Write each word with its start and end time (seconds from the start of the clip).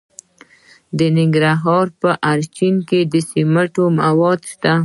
د 0.97 0.99
ننګرهار 1.17 1.85
په 2.01 2.09
اچین 2.33 2.75
کې 2.89 2.99
د 3.13 3.15
سمنټو 3.29 3.85
مواد 3.99 4.39
شته. 4.51 4.73